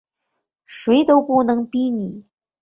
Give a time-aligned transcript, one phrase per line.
[0.65, 2.25] 谁都不能逼他